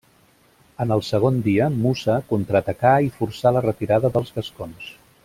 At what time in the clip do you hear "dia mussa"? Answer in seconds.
1.49-2.15